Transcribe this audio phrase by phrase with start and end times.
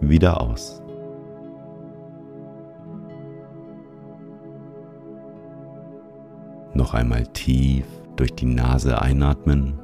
[0.00, 0.82] wieder aus.
[6.74, 7.84] Noch einmal tief
[8.16, 9.78] durch die Nase einatmen.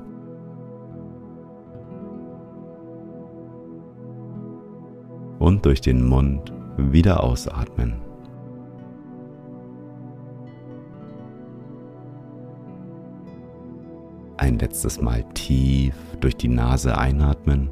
[5.38, 7.94] Und durch den Mund wieder ausatmen.
[14.38, 17.70] Ein letztes Mal tief durch die Nase einatmen.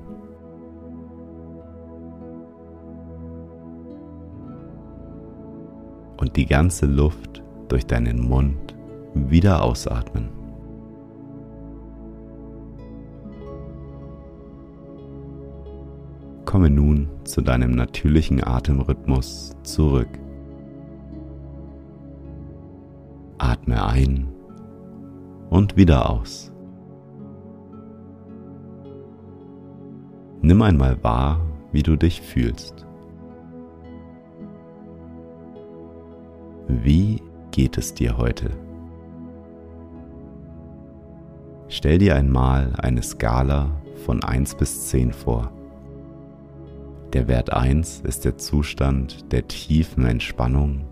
[6.16, 8.74] Und die ganze Luft durch deinen Mund
[9.14, 10.28] wieder ausatmen.
[16.44, 20.08] Komme nun zu deinem natürlichen Atemrhythmus zurück.
[23.38, 24.28] Atme ein
[25.50, 26.52] und wieder aus.
[30.42, 31.40] Nimm einmal wahr,
[31.72, 32.86] wie du dich fühlst.
[36.66, 37.20] Wie
[37.50, 38.50] geht es dir heute?
[41.68, 43.70] Stell dir einmal eine Skala
[44.06, 45.52] von 1 bis 10 vor.
[47.12, 50.86] Der Wert 1 ist der Zustand der tiefen Entspannung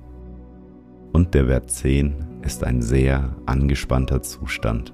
[1.12, 4.92] und der Wert 10 ist ein sehr angespannter Zustand.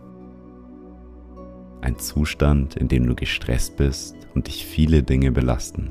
[1.80, 5.90] Ein Zustand, in dem du gestresst bist und dich viele Dinge belasten.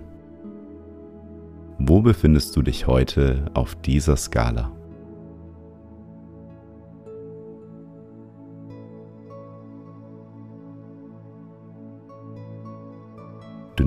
[1.78, 4.77] Wo befindest du dich heute auf dieser Skala?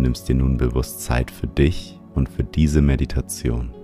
[0.01, 3.75] Nimmst dir nun bewusst Zeit für dich und für diese Meditation.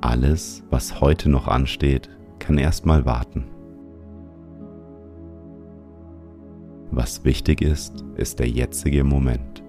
[0.00, 3.44] Alles, was heute noch ansteht, kann erstmal warten.
[6.90, 9.62] Was wichtig ist, ist der jetzige Moment.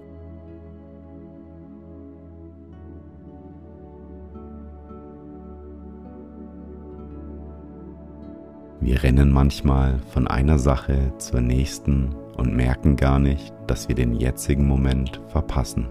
[8.80, 14.14] Wir rennen manchmal von einer Sache zur nächsten und merken gar nicht, dass wir den
[14.14, 15.88] jetzigen Moment verpassen.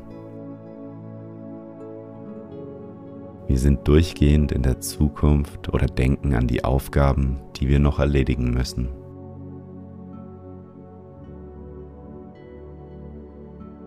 [3.48, 8.52] Wir sind durchgehend in der Zukunft oder denken an die Aufgaben, die wir noch erledigen
[8.52, 8.90] müssen.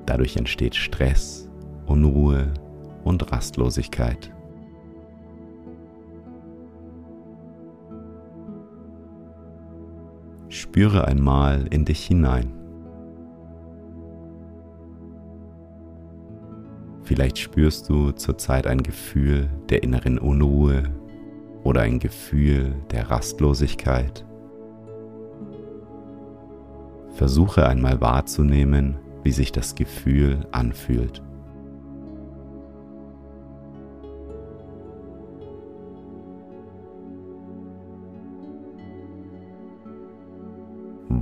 [0.06, 1.48] Dadurch entsteht Stress,
[1.86, 2.52] Unruhe
[3.04, 4.32] und Rastlosigkeit.
[10.72, 12.50] Spüre einmal in dich hinein.
[17.02, 20.84] Vielleicht spürst du zurzeit ein Gefühl der inneren Unruhe
[21.62, 24.24] oder ein Gefühl der Rastlosigkeit.
[27.16, 31.22] Versuche einmal wahrzunehmen, wie sich das Gefühl anfühlt.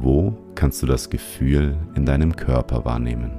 [0.03, 3.33] Wo kannst du das Gefühl in deinem Körper wahrnehmen?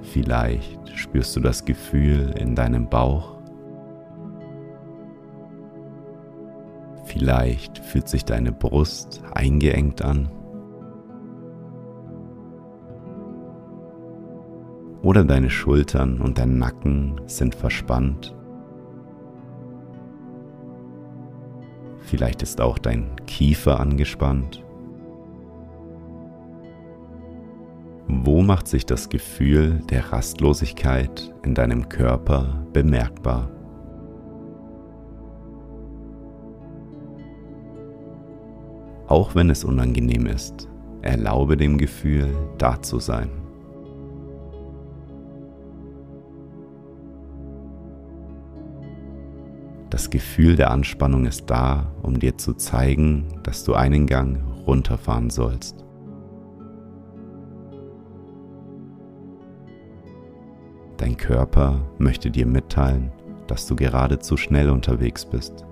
[0.00, 3.36] Vielleicht spürst du das Gefühl in deinem Bauch.
[7.04, 10.30] Vielleicht fühlt sich deine Brust eingeengt an.
[15.02, 18.34] Oder deine Schultern und dein Nacken sind verspannt.
[22.12, 24.62] Vielleicht ist auch dein Kiefer angespannt.
[28.06, 33.48] Wo macht sich das Gefühl der Rastlosigkeit in deinem Körper bemerkbar?
[39.06, 40.68] Auch wenn es unangenehm ist,
[41.00, 43.41] erlaube dem Gefühl, da zu sein.
[49.92, 55.28] Das Gefühl der Anspannung ist da, um dir zu zeigen, dass du einen Gang runterfahren
[55.28, 55.84] sollst.
[60.96, 63.12] Dein Körper möchte dir mitteilen,
[63.48, 65.66] dass du gerade zu schnell unterwegs bist.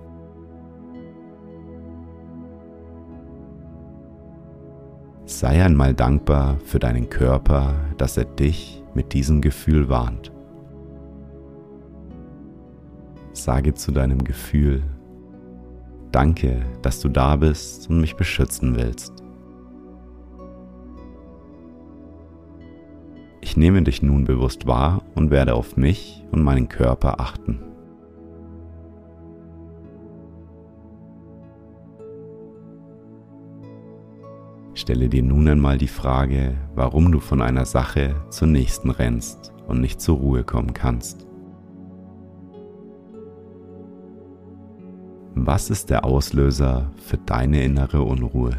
[5.25, 10.30] Sei einmal dankbar für deinen Körper, dass er dich mit diesem Gefühl warnt.
[13.43, 14.83] Sage zu deinem Gefühl,
[16.11, 19.13] danke, dass du da bist und mich beschützen willst.
[23.41, 27.59] Ich nehme dich nun bewusst wahr und werde auf mich und meinen Körper achten.
[34.75, 39.81] Stelle dir nun einmal die Frage, warum du von einer Sache zur nächsten rennst und
[39.81, 41.30] nicht zur Ruhe kommen kannst.
[45.33, 48.51] Was ist der Auslöser für deine innere Unruhe?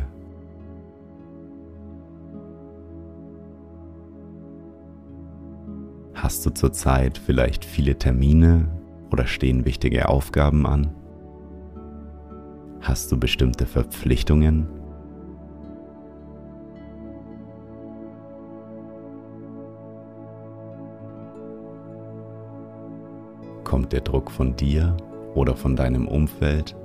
[6.14, 8.68] Hast du zurzeit vielleicht viele Termine
[9.10, 10.94] oder stehen wichtige Aufgaben an?
[12.80, 14.66] Hast du bestimmte Verpflichtungen
[23.62, 24.96] Kommt der Druck von dir
[25.34, 26.76] oder von deinem Umfeld?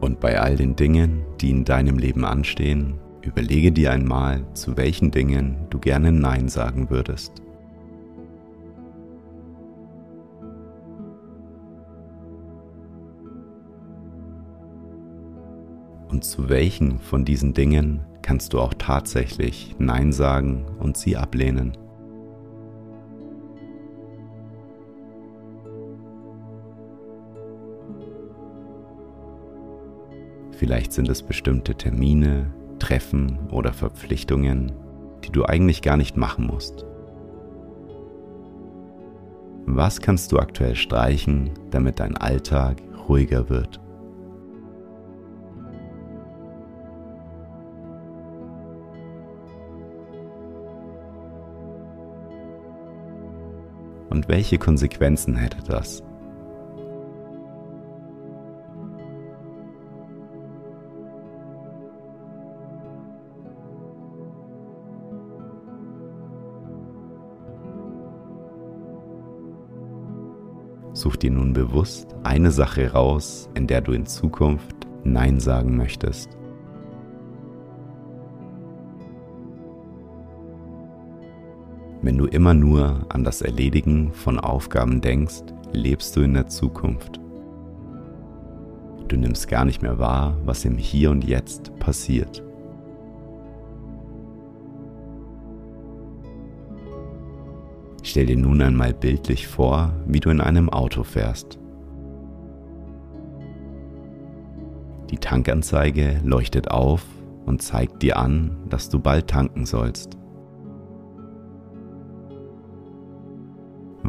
[0.00, 5.10] Und bei all den Dingen, die in deinem Leben anstehen, überlege dir einmal, zu welchen
[5.10, 7.40] Dingen du gerne Nein sagen würdest.
[16.08, 21.76] Und zu welchen von diesen Dingen kannst du auch tatsächlich Nein sagen und sie ablehnen.
[30.52, 34.72] Vielleicht sind es bestimmte Termine, Treffen oder Verpflichtungen,
[35.22, 36.86] die du eigentlich gar nicht machen musst.
[39.66, 43.83] Was kannst du aktuell streichen, damit dein Alltag ruhiger wird?
[54.24, 56.02] Und welche Konsequenzen hätte das?
[70.92, 76.30] Such dir nun bewusst eine Sache raus, in der du in Zukunft Nein sagen möchtest.
[82.04, 85.40] Wenn du immer nur an das Erledigen von Aufgaben denkst,
[85.72, 87.18] lebst du in der Zukunft.
[89.08, 92.42] Du nimmst gar nicht mehr wahr, was im Hier und Jetzt passiert.
[98.02, 101.58] Stell dir nun einmal bildlich vor, wie du in einem Auto fährst.
[105.08, 107.02] Die Tankanzeige leuchtet auf
[107.46, 110.18] und zeigt dir an, dass du bald tanken sollst.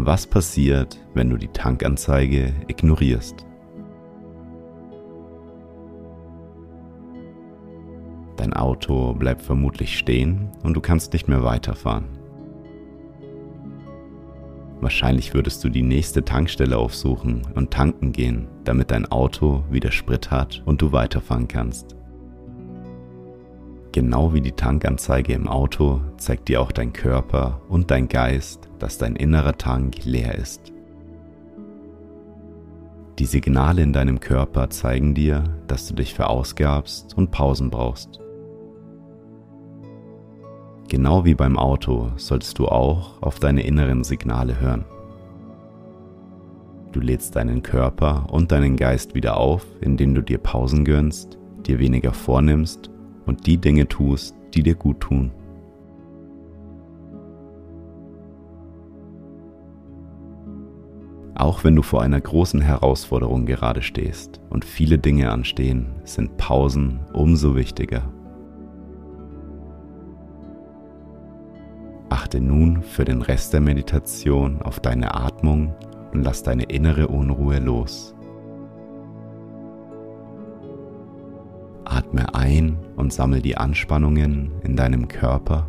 [0.08, 3.44] Was passiert, wenn du die Tankanzeige ignorierst?
[8.38, 12.06] Dein Auto bleibt vermutlich stehen und du kannst nicht mehr weiterfahren.
[14.80, 20.30] Wahrscheinlich würdest du die nächste Tankstelle aufsuchen und tanken gehen, damit dein Auto wieder Sprit
[20.30, 21.96] hat und du weiterfahren kannst.
[23.92, 28.98] Genau wie die Tankanzeige im Auto zeigt dir auch dein Körper und dein Geist, dass
[28.98, 30.72] dein innerer Tank leer ist.
[33.20, 38.20] Die Signale in deinem Körper zeigen dir, dass du dich verausgabst und Pausen brauchst.
[40.90, 44.86] Genau wie beim Auto solltest du auch auf deine inneren Signale hören.
[46.92, 51.80] Du lädst deinen Körper und deinen Geist wieder auf, indem du dir Pausen gönnst, dir
[51.80, 52.90] weniger vornimmst
[53.26, 55.32] und die Dinge tust, die dir gut tun.
[61.46, 67.02] Auch wenn du vor einer großen Herausforderung gerade stehst und viele Dinge anstehen, sind Pausen
[67.14, 68.12] umso wichtiger.
[72.10, 75.76] Achte nun für den Rest der Meditation auf deine Atmung
[76.14, 78.16] und lass deine innere Unruhe los.
[81.86, 85.68] Atme ein und sammel die Anspannungen in deinem Körper.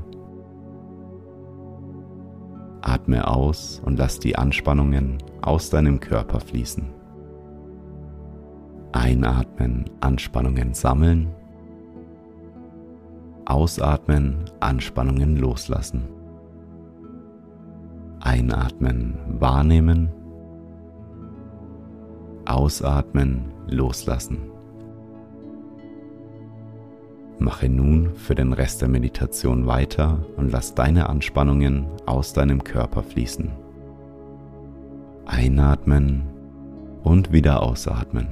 [3.06, 6.88] Atme aus und lass die Anspannungen aus deinem Körper fließen.
[8.90, 11.32] Einatmen, Anspannungen sammeln.
[13.44, 16.08] Ausatmen, Anspannungen loslassen.
[18.18, 20.10] Einatmen, wahrnehmen.
[22.44, 24.50] Ausatmen, loslassen.
[27.46, 33.04] Mache nun für den Rest der Meditation weiter und lass deine Anspannungen aus deinem Körper
[33.04, 33.52] fließen.
[35.26, 36.24] Einatmen
[37.04, 38.26] und wieder ausatmen.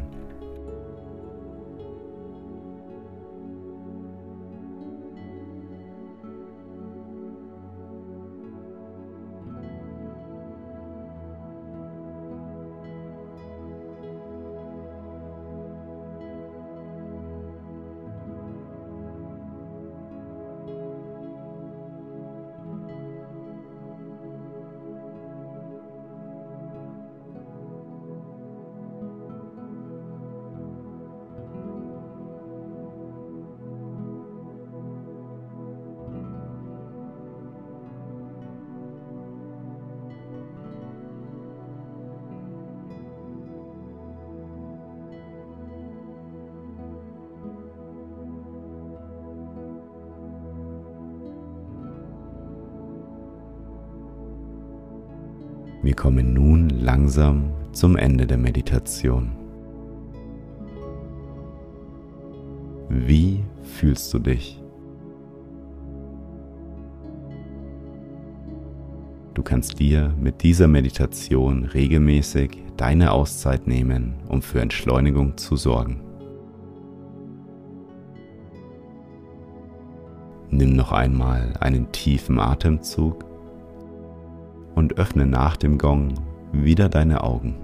[55.84, 59.32] Wir kommen nun langsam zum Ende der Meditation.
[62.88, 64.62] Wie fühlst du dich?
[69.34, 76.00] Du kannst dir mit dieser Meditation regelmäßig deine Auszeit nehmen, um für Entschleunigung zu sorgen.
[80.48, 83.33] Nimm noch einmal einen tiefen Atemzug
[84.74, 86.20] und öffne nach dem Gong
[86.52, 87.60] wieder deine Augen.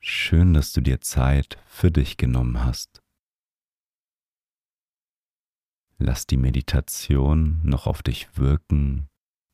[0.00, 3.02] Schön, dass du dir Zeit für dich genommen hast.
[5.98, 9.08] Lass die Meditation noch auf dich wirken